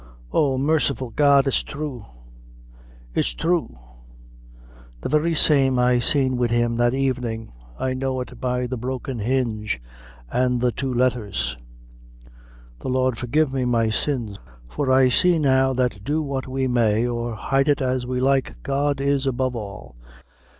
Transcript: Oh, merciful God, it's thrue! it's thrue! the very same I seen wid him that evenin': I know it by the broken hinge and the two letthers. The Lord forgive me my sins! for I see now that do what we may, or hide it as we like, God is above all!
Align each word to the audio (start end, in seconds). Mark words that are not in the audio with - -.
Oh, 0.31 0.57
merciful 0.57 1.11
God, 1.11 1.45
it's 1.45 1.61
thrue! 1.61 2.07
it's 3.13 3.33
thrue! 3.33 3.77
the 5.01 5.09
very 5.09 5.35
same 5.35 5.77
I 5.77 5.99
seen 5.99 6.37
wid 6.37 6.49
him 6.49 6.75
that 6.77 6.95
evenin': 6.95 7.51
I 7.77 7.93
know 7.93 8.19
it 8.21 8.41
by 8.41 8.65
the 8.65 8.77
broken 8.79 9.19
hinge 9.19 9.79
and 10.27 10.59
the 10.59 10.71
two 10.71 10.91
letthers. 10.91 11.55
The 12.79 12.89
Lord 12.89 13.15
forgive 13.19 13.53
me 13.53 13.63
my 13.63 13.91
sins! 13.91 14.39
for 14.67 14.91
I 14.91 15.07
see 15.09 15.37
now 15.37 15.71
that 15.73 16.03
do 16.03 16.23
what 16.23 16.47
we 16.47 16.65
may, 16.65 17.05
or 17.05 17.35
hide 17.35 17.69
it 17.69 17.79
as 17.79 18.03
we 18.07 18.19
like, 18.19 18.55
God 18.63 18.99
is 18.99 19.27
above 19.27 19.55
all! 19.55 19.95